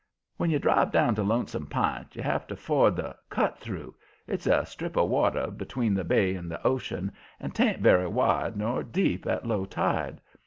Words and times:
When 0.37 0.49
you 0.49 0.57
drive 0.57 0.91
down 0.91 1.13
to 1.13 1.21
Lonesome 1.21 1.67
P'int 1.67 2.15
you 2.15 2.23
have 2.23 2.47
to 2.47 2.55
ford 2.55 2.95
the 2.95 3.15
"Cut 3.29 3.59
Through." 3.59 3.93
It's 4.25 4.47
a 4.47 4.65
strip 4.65 4.95
of 4.97 5.09
water 5.11 5.51
between 5.51 5.93
the 5.93 6.03
bay 6.03 6.33
and 6.33 6.49
the 6.49 6.65
ocean, 6.65 7.11
and 7.39 7.53
'tain't 7.53 7.81
very 7.81 8.07
wide 8.07 8.57
nor 8.57 8.81
deep 8.81 9.27
at 9.27 9.45
low 9.45 9.65
tide. 9.65 10.19